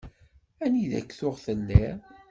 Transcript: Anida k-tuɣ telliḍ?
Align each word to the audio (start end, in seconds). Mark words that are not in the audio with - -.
Anida 0.63 0.99
k-tuɣ 1.07 1.35
telliḍ? 1.45 1.97